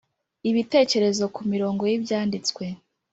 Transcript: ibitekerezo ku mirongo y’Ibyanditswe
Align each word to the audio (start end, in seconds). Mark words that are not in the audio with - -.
ibitekerezo 0.49 1.23
ku 1.35 1.41
mirongo 1.53 1.83
y’Ibyanditswe 1.89 2.63